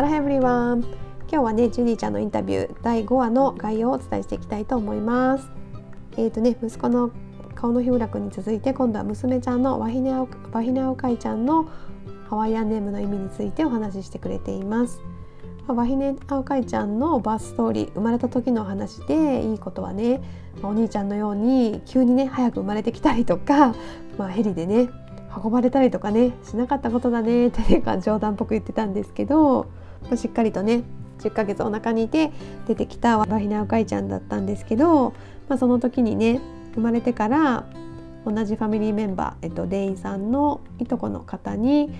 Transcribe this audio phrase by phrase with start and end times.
[0.00, 5.50] アラヘブリワン今日はねジュディちゃんのインタビュー第5話の概要をお伝えしていきたいと思います。
[6.16, 7.10] えーとね息子の
[7.54, 11.68] 顔の日浦くに続いて今度は娘ちゃんのワヒネアワヒネオカイちゃんの
[12.30, 15.02] ハワイアンネームの意味についてお話ししてくれています。
[15.66, 20.22] ワヒネアオカイちゃんのバースストーリー生まれた時の話でいいことはね
[20.62, 23.74] お兄ちゃんのように急にね早く生まれてきたりとか、
[24.16, 24.88] まあ、ヘリでね
[25.44, 29.66] 運ばれたりとかねしなかったことだねっていうか冗談っぽく言ってたんですけど、
[30.16, 30.82] しっかりとね
[31.18, 32.32] 10ヶ月お腹にいて
[32.66, 35.10] 出てきたワヒナオカイちゃんだったんですけど、
[35.48, 36.40] まあ、その時にね
[36.74, 37.66] 生まれてから
[38.24, 41.90] 同じファミリーメンバー、えっと、デインさんのいとこの方に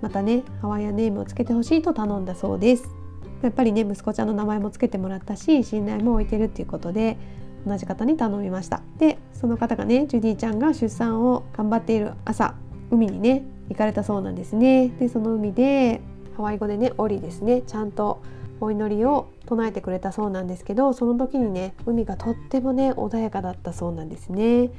[0.00, 3.02] またねハワイアネームをつけてほしいと頼んだそうです。
[3.42, 7.16] やっぱりね息子ちゃんの名前もつけてもらったし信頼も置いてるっていうことで
[7.66, 12.54] 同じ方に頼みましたでその方がねジュディちゃんが出産を頑張っている朝
[12.90, 16.00] 海にね行かれたそうなんですねでその海で
[16.36, 18.22] ハワイ語でねオリですねちゃんと
[18.60, 24.70] お祈りを唱えてくれたそうなんですけどその時にね海がとってもね穏やかだったそうなんですね。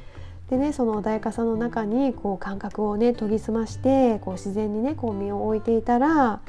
[0.49, 6.41] でねその穏やかさの中にこう感覚をね研ぎ澄ましてこう自然にねこう身を置いていたら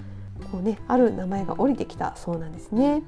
[0.50, 3.02] こうねある名前が降りてきたそうなんですね。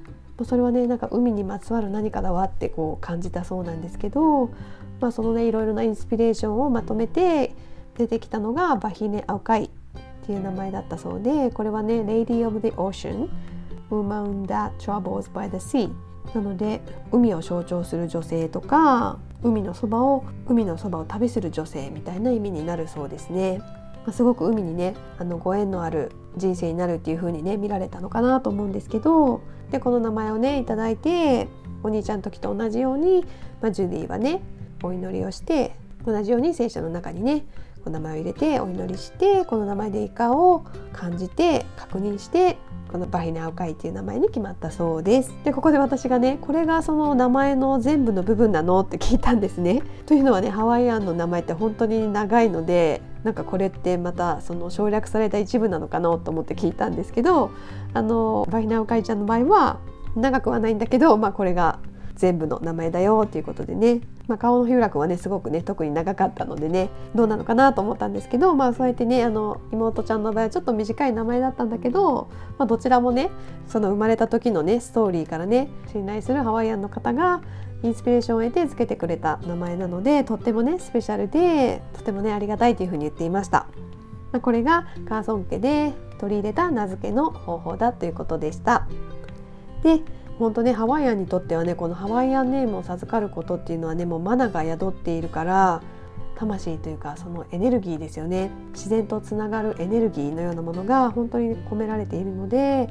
[0.45, 4.51] それはねなんか海にまつわる何かだわってこう感じたそうなんですけど、
[4.99, 7.55] まあ、そのねいろいろなインスピレーションをまとめて
[7.97, 9.71] 出てきたのがバヒネ・アウカイ
[10.27, 13.29] っていう名前だったそうでこれはね「Lady of the Ocean
[13.89, 15.89] Woman that travels by the sea」
[16.35, 16.81] なので
[17.13, 23.59] 海を象徴する女性とか海のそばを海のそばを旅する女性みたいな意味になるそうですね。
[23.59, 31.47] まあ、すごく海にねあのご縁のある人生になるっていう風にね見られたのかなと思うんですけどでこの名前をね頂いて
[31.83, 33.25] お兄ちゃんの時と同じように、
[33.61, 34.41] まあ、ジュディはね
[34.83, 37.45] お祈りをして同じように聖書の中にね
[37.87, 42.57] お名前を入れてお祈りしてこの名前でいいかを感じて確認して
[42.91, 45.33] このバヒナアウカイっていう名前に決まったそうです。
[45.43, 49.81] でここで私がねこれがその名前の全部の部分なのって聞いたんですね。
[50.05, 57.51] というのはねハワイアンの名前って本当に長いのでなんかこれってまたその省略された一部なのかなと思って聞いたんですけど
[57.93, 59.79] あのバヒナアウカイちゃんの場合は
[60.15, 61.79] 長くはないんだけど、まあ、これが
[62.17, 73.29] 全部の名前だよっていうことでね、まあ、顔の日浦君はねすごくね特に長かったのでねどうなのかなと思ったんですけど、まあ、そうやってねあの妹ちゃんの場合はちょっと短い名前だったんだけど、まあ、どちらもね
[73.67, 77.41] その生まれた時のねストーリーからね信頼するハワイアンの方が
[77.83, 83.67] インスピレーションを得て付けてくれた名前なのでとってもねスペシャルでとてもねありがたいというふうに言っていました。
[84.31, 88.87] まあ、これがカーソン家で取り入れた名付けの方法だということでした。
[89.83, 90.01] で
[90.39, 95.81] 本当ねハワイアンにとってはねこのハワイアンネームを授かることっていうのはねもうマナが宿っているから
[96.35, 102.89] 魂というかそのエネルギーですよね自然とつながるエネルギーのようなものが本当に込められているので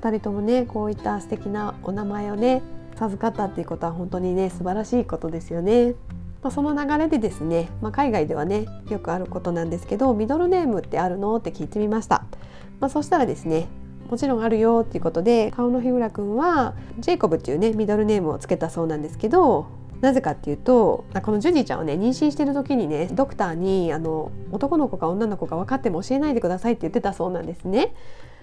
[0.00, 2.62] 2人ともねこういった素敵なお名前をね
[2.96, 5.94] 授かったっていうことは本当にね素晴らしいことですよね。
[6.42, 11.36] まあ、その流れでですね、まあ、海外ではねよくあることなんですけどミドルネームってあるの？
[11.36, 12.24] って聞いてみました。
[12.78, 13.68] まあ、そしたらですね
[14.10, 19.66] もちろんあるよっていうことで顔の日浦くんはジェイコブっていうねミドルネームをつけたそうなんですけど
[20.00, 27.94] なぜかっていうとこのジュディちゃんはね妊娠してる時にねドクターにあの男の子か女の子か分かっても教えないでくださいって言ってたそうなんですね。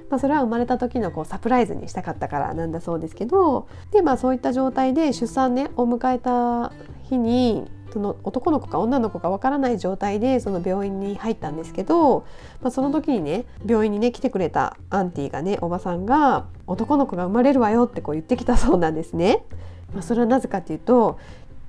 [0.09, 6.71] まあ、それは生まれた時のこうサプライズにしたかったからなんだそうですけどでまあそういった状態で出産ねを迎えた
[7.03, 12.25] 日にその男の子か女の子かわからない状態でその病院に入ったんですけど、
[12.59, 19.45] まあ、その時にね病院にね来てくれたアンティがねおばさんが「男の子が生まれるわよ」ってこう言ってきたそうなんですね。
[19.93, 21.19] まあ、それはなぜかというと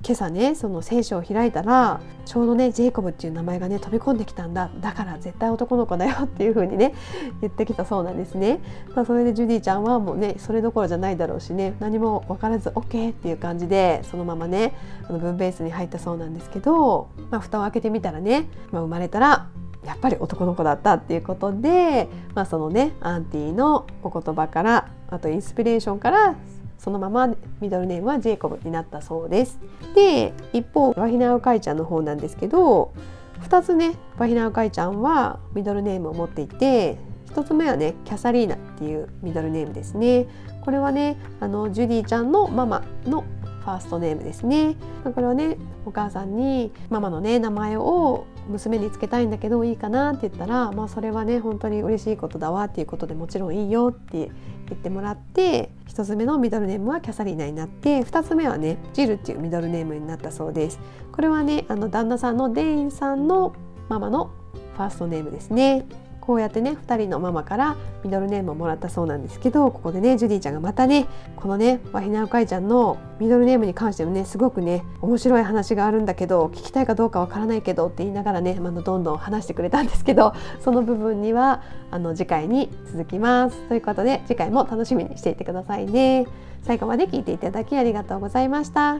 [0.05, 6.93] 今朝ねその聖書を開いたらちょうどねジェイコブっていう名前がね飛び込んできたんだだから絶対男の子だよっていう風にね
[7.41, 8.59] 言ってきたそうなんですね。
[8.95, 14.75] まあ、それでジュディちゃんはもうねそれどころじゃないだろうしね何も分からず OK っていう感じでそのままね
[15.09, 19.49] あの分ベースに入ったそうなんですけど、まあ、蓋を開けてみたらね、まあ、生まれたら
[19.83, 26.35] やっぱり男の子だったっていうことで、まあ、そのねアンティのお言葉からあとインスピレーションから
[26.77, 27.27] そのまま
[27.61, 29.59] ミドルネームはジェイコブになったそうです。
[29.95, 32.93] で一方バヒナウカイちゃんの方なんですけど
[33.41, 40.27] 2つねバヒナウカイちゃんはミドルネームを持っていて1つ目はねキャサリーナっていうミドルネームですね。
[40.61, 43.23] これはねあのジュディちゃんのママの
[43.61, 44.75] ファーストネームですね。
[45.03, 54.31] これはねお母さんにママのね名前を娘につけたいんだけどいいかなって言ったら、まあ、それはね本当に嬉しいことだわっていうことでもちろんいいよって
[54.67, 60.79] 言ってもらって1つ目のミドルネームはキャサリーナになって2つ目はねジルっていうミドルネームになったそうです。
[61.11, 63.53] これはねあの旦那さんのデインさんの
[63.89, 64.31] ママの
[64.75, 65.85] ファーストネームですね。
[66.25, 81.61] こうやってね2人のママからミドルネームをもらったそうなんですけどここでねジュディちゃんがまたねこのねワヒナオカイちゃんのミドルネームに関してもねすごくね面白い話があるんだけど聞きたいかどうかわからないけどって言いながらね、まあのどんどん話してくれたんですけど その部分には
[81.91, 83.57] あの次回に続きます。
[83.69, 86.27] ということで次回も楽しみにしていてくださいね。
[86.63, 88.95] 最後まで聞いていただきありがとうございました。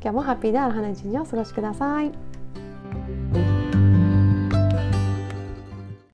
[0.00, 2.31] 今日もハッピーである花一日をお過ごしください。